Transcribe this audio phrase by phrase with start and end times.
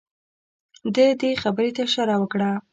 [0.95, 2.49] ده دې خبرې ته اشاره وکړه.